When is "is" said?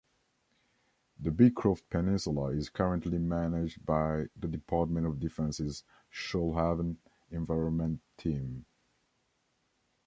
2.53-2.69